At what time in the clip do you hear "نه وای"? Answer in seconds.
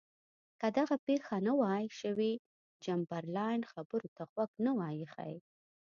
1.47-1.85, 4.65-4.95